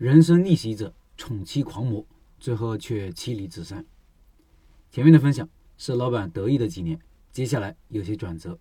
[0.00, 2.02] 人生逆袭者，宠妻狂魔，
[2.38, 3.84] 最后却妻离子散。
[4.90, 6.98] 前面的分享是老板得意的几年，
[7.30, 8.58] 接下来有些转折。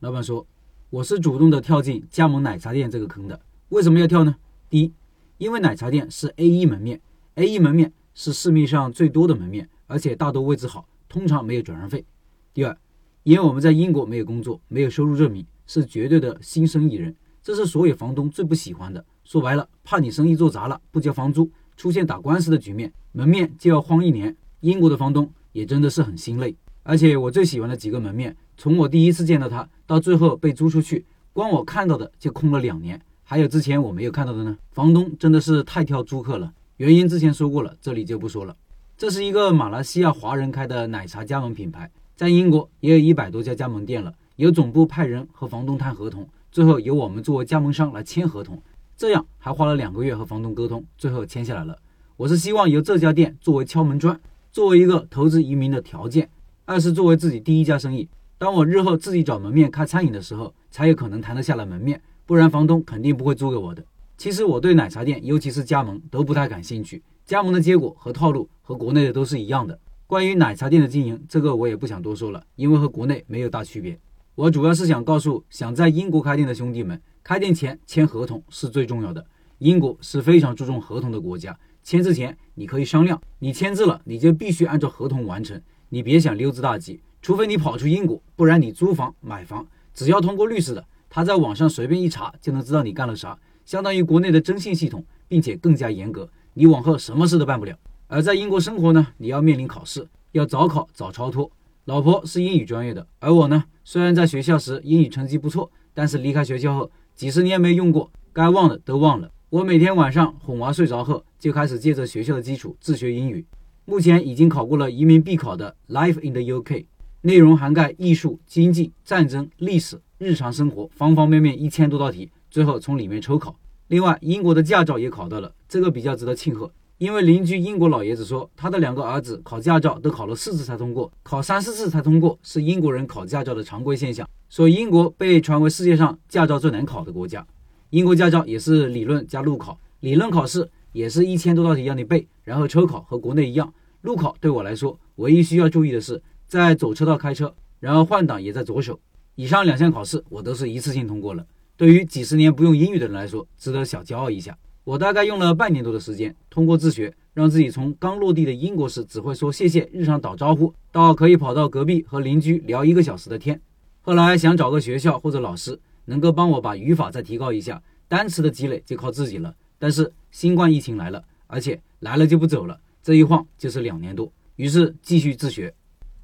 [0.00, 0.44] 老板说
[0.90, 3.40] ：“我是主动的跳进加盟奶茶店这个坑的。
[3.68, 4.34] 为什么要跳呢？
[4.68, 4.92] 第一，
[5.38, 7.00] 因为奶茶店是 A 一门面
[7.36, 12.04] ，A 一门面是市面上最多的门面，而且大多位置好，通常没有转让费。
[12.52, 12.76] 第二，
[13.22, 17.14] 因为我们在英国没有工作，没有收入证明，是绝对的新生艺人，
[17.44, 24.34] 这是所有房东最不喜欢的。”说白了，怕你生意做砸了，不交房租，出现打官司的局面，门面就要慌一年。
[24.60, 26.56] 英国的房东也真的是很心累。
[26.82, 33.00] 而且我最喜欢的几个门面，从我第一次见到他到最后被租出去，光我看到的就空了两年。
[33.22, 34.56] 还有之前我没有看到的呢。
[34.72, 38.54] 房东真的是太挑租客了，原因之前说过了，这里就不说了。
[38.96, 48.62] 这是一个马来西亚华人开的奶茶加盟品牌，在英国也有一百多家加盟店了，有总部派人和房东谈合同，最后由我们作为加盟商来签合同。
[48.96, 51.76] 这样还花了两个月和房东沟通，最后签下来了。
[52.16, 54.20] 我是希望由这家店作为敲门砖，
[54.52, 56.26] 作为一个投资移民的条件；
[56.64, 58.08] 二是作为自己第一家生意。
[58.38, 63.84] 当我日后自己找门面开餐饮的时候，才有可能谈得下来门面，不然房东肯定不会租给我的。
[64.16, 67.02] 其实我对奶茶店，尤其是加盟，都不太感兴趣。
[67.26, 69.76] 加盟的结果和套路和国内的都是一样的。
[70.06, 73.98] 关于奶茶店的经营，这个我也不想多说了，因为和国内没有大区别。
[74.36, 77.00] 我主要是想告诉想在英国开店的兄弟们。
[77.22, 79.24] 开店前签合同是最重要的。
[79.58, 97.78] 英国是非常注重合同的国家，签字前你可以商量，你签字了你就必须按照合同完成，你别想溜之大吉，除非你跑出英国，不然你租房买房只要通过律师的，他在网上随便一查就能知道你干了啥，相当于国内的征信系统，并且更加严格，你往后什么事都办不了。
[98.08, 101.48] 而在英国生活呢，你要面临考试，要早考早超脱。
[101.86, 106.90] 老婆是英语专业的，而我呢，虽然在学校时英语成绩不错，但是离开学校后。
[107.14, 109.30] 几十年没用过，该忘的都忘了。
[109.48, 113.46] 我每天晚上哄娃睡着后，就开始借着学校的基础自学英语。
[113.84, 116.86] 目前已经考过了移民必考的 Life in the UK，
[117.20, 123.56] 内容涵盖艺术、经济、战争、历史、日常生活方方面面一千多道题，最后从里面抽考。
[123.86, 126.72] 另外，英国的驾照也考到了，这个比较值得庆贺。
[126.98, 134.28] 因为邻居英国老爷子说，他的两个儿子考驾照都考了四次才通过，考三四次才通过是英国人考驾照的常规现象。
[134.48, 137.44] 所以英国被传为世界上驾照最难考的国家。
[137.90, 143.74] 英国驾照也是理论加路考，理论考试也是一千多道题让你背，然后抽考和国内一样。
[144.02, 149.00] 路考对我来说，唯一需要注意的是在左车道开车，然后换挡也在左手。
[149.34, 151.44] 以上两项考试我都是一次性通过了。
[151.76, 154.56] 对于几十年不用英语的人来说，值得小骄傲一下。
[154.84, 163.58] 我大概用了半年多的时间，通过自学，让自己从刚落地的英国时只会说谢谢、日常打招呼，到可以跑到隔壁和邻居聊一个小时的天。
[164.02, 169.54] 后来想找个学校或者老师能够帮我把语法再提高一下，单词的积累就靠自己了。
[169.78, 174.30] 但是新冠疫情来了，而且来了就不走了，这一晃就是两年多。
[174.56, 175.74] 于是继续自学。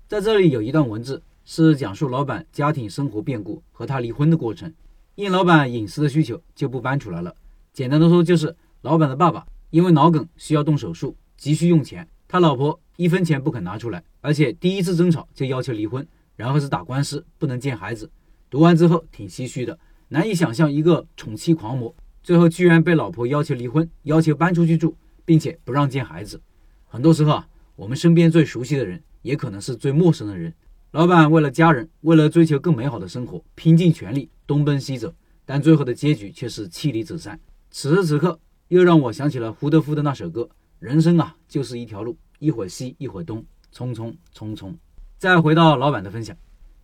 [0.06, 4.70] 在这里有一段文字是讲述老板家庭生活变故和他离婚的过程。
[5.14, 7.34] 应老板隐私的需求，就不搬出来了。
[7.72, 16.06] 简单的说，就是老板的爸爸因为脑梗需要动手术，急需用钱，他老婆一分钱不肯拿出来，而且第一次争吵就要求离婚。
[16.36, 18.10] 然后是打官司，不能见孩子。
[18.48, 26.40] 读完之后挺唏嘘的，难以想象一个宠妻狂魔，最后居然被老婆要求离婚，要求搬出去住，并且不让见孩子。
[26.86, 30.54] 很多时候啊，我们身边最熟悉的人，也可能是最陌生的人。
[30.92, 35.12] 老板为了家人，为了追求更美好的生活，拼尽全力东奔西走，
[35.44, 37.38] 但最后的结局却是妻离子散。
[37.72, 40.48] 此时此刻，又让我想起了胡德夫的那首歌：
[40.80, 44.74] 人生啊，就是一条路，一会儿西，一会儿东，匆匆匆匆。
[45.18, 46.36] 再回到老板的分享，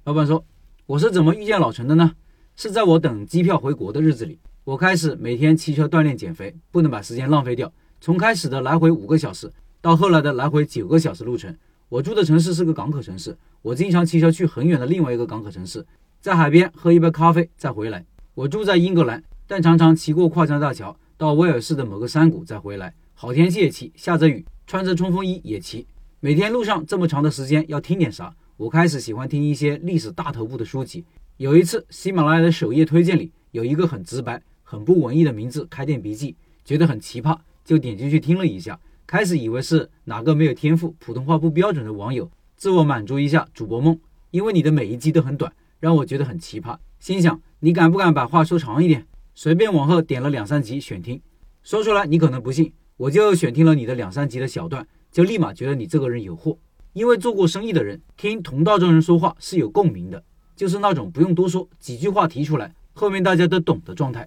[0.05, 0.45] 老板说
[0.87, 2.13] ：“我是怎么遇见老陈的呢？
[2.55, 7.73] 是在我等机票回国的日子里，我开始每天骑车锻炼减肥，不能把时间浪费掉。
[8.01, 11.55] 从开始的来回五个小时，到后来的来回九个小时路程。
[11.89, 15.85] 我住的城市是个港口城市，我经常骑车去很远的另外一个港口城市，
[16.21, 18.07] 在海边喝一杯咖啡再回来。
[18.35, 22.95] 我住在英格兰，但常常骑过跨江大桥到威尔士的某个山谷再回来。
[23.15, 25.87] 好天气也骑，下着雨穿着冲锋衣也骑。”
[26.21, 28.35] 每天路上这么长的时间，要听点啥？
[28.57, 31.05] 我开始喜欢听一些历史大头部的书籍。
[31.37, 36.33] 有一次，喜马拉雅的首页推荐里有一个很直白、很不文艺的名字《开店笔记》，
[36.65, 38.81] 觉得很奇葩，就点进去听了一下。
[39.07, 43.97] 开始以为是哪个没有天赋、普通话不标准的网友自我满足一下主播梦，
[44.31, 46.77] 因为你的每一集都很短，让我觉得很奇葩。
[46.99, 49.07] 心想你敢不敢把话说长一点？
[49.39, 51.21] 随便往后点了两三集选听，
[51.63, 54.89] 说出来你可能不信，我就选听了你的两三集的小段。
[55.13, 56.57] 就立马觉得你这个人有货，
[56.95, 60.25] 因为做过生意的人听同道中人说话是有共鸣的，
[60.57, 64.27] 就是那种不用多说几句话提出来，后面大家都懂的状态。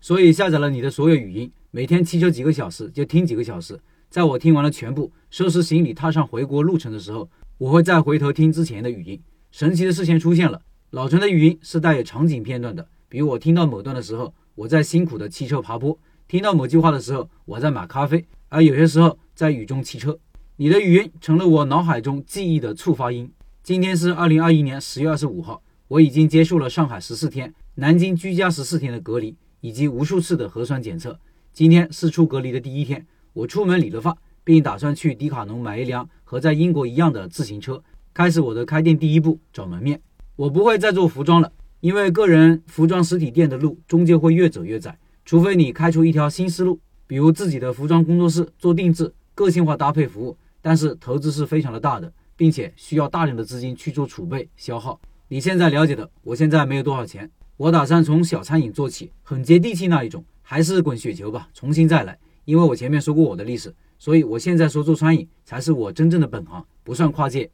[0.00, 3.76] 所以下载了你的所有语音，每天骑车几个小时就听几个小时。
[4.08, 7.28] 在我听完了全部，收拾行李踏上回国路程的时候，
[7.58, 9.20] 我会再回头听之前的语音。
[9.50, 20.18] 神奇的事情出现了，老陈的语音是带有场景片段的，比如我听到某段的时候，我在辛苦的骑车爬坡；听到某句话的时候，我在买咖啡；而有些时候在雨中骑车。
[20.56, 23.30] 你的语音成了我脑海中记忆的触发音。
[23.62, 31.18] 今天是二零二一年十月二十五号，我已经结束了上海十四天、南京居家十四天的隔离，以及无数次的核酸检测。
[31.52, 33.06] 今天是出隔离的第一天。
[33.34, 37.82] 我出门理了发，并打算去迪卡侬买一辆和在英国一样的自行车，
[38.14, 40.00] 开始我的开店第一步，找门面。
[40.36, 41.52] 我不会再做服装了，
[41.86, 50.36] 因为个人服装实体店的路终究会越走越窄，除非你开出一条新思路，比如自己的服装工作室做定制、个性化搭配服务。
[50.60, 55.00] 但是投资是非常的大的，并且需要大量的资金去做储备消耗。
[55.28, 62.18] 你现在了解的，我现在没有多少钱，我打算从小餐饮做起，很接地气那一种，还是滚雪球吧，重新再来。
[62.46, 67.48] 因为我前面说过我的历史，所以我现在说做餐饮才是我真正的本行，不算跨界。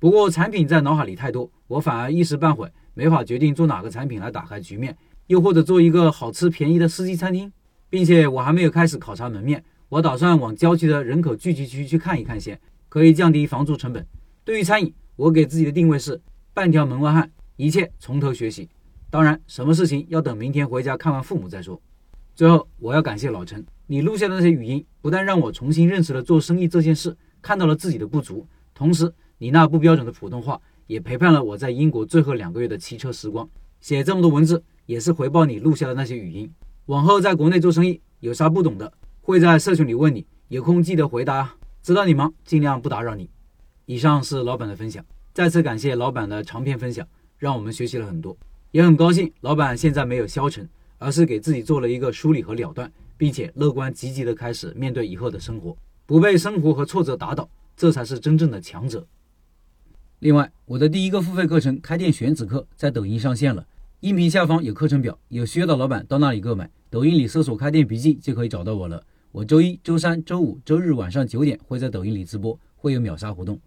[0.00, 4.96] 不过产品在脑海里太多，我反而一时半会没法决定做哪个产品来打开局面，
[5.26, 7.52] 又或者做一个好吃便宜的司机餐厅，
[7.90, 9.62] 并且我还没有开始考察门面。
[9.90, 12.58] 我打算往郊区的人口聚集区去看一看先，
[12.88, 14.04] 可以降低房租成本。
[14.44, 16.18] 对于餐饮，我给自己的定位是
[16.54, 18.66] 半条门外汉，一切从头学习。
[19.10, 21.78] 当然，什么事情要等明天回家看完父母再说。
[22.34, 23.62] 最后，我要感谢老陈。
[23.86, 33.48] 你录下的那些语音，不但让我重新认识了做生意这件事，看到了自己的不足，同时你那不标准的普通话也陪伴了我在英国最后两个月的骑车时光。
[33.80, 36.52] 写这么多文字，也是回报你录下的那些语音。
[36.86, 41.56] 往后在国内做生意，有啥不懂的，会在社群里问你，有空记得回答啊。
[41.82, 43.28] 知道你忙，尽量不打扰你。
[43.84, 47.06] 以上是老板的分享，再次感谢老板的长篇分享，
[47.38, 48.36] 让我们学习了很多，
[48.70, 50.68] 也很高兴老板现在没有消沉，
[50.98, 52.90] 而是给自己做了一个梳理和了断。
[53.18, 55.74] 并且乐观积极地开始面对以后的生活，
[56.04, 59.06] 不被生活和挫折打倒，这才是真正的强者。
[60.20, 63.66] 另外，我的第一个付费课程《开店选址课》在抖音上线了，
[64.00, 66.70] 音频下方有课程表，有需要的老板到那里购买。
[66.88, 69.04] 抖音里搜索“开店笔记”就可以找到我了。
[69.30, 73.60] 我周一周三周五周日晚上九点会在抖音里直播，会有秒杀活动。